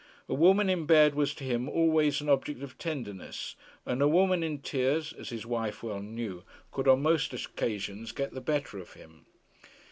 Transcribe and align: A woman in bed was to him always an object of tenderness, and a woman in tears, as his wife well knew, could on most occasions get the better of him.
A 0.27 0.33
woman 0.33 0.67
in 0.67 0.87
bed 0.87 1.13
was 1.13 1.35
to 1.35 1.43
him 1.43 1.69
always 1.69 2.21
an 2.21 2.27
object 2.27 2.63
of 2.63 2.75
tenderness, 2.79 3.55
and 3.85 4.01
a 4.01 4.07
woman 4.07 4.41
in 4.41 4.57
tears, 4.63 5.13
as 5.13 5.29
his 5.29 5.45
wife 5.45 5.83
well 5.83 5.99
knew, 6.01 6.43
could 6.71 6.87
on 6.87 7.03
most 7.03 7.35
occasions 7.35 8.11
get 8.11 8.31
the 8.33 8.41
better 8.41 8.79
of 8.79 8.93
him. 8.93 9.27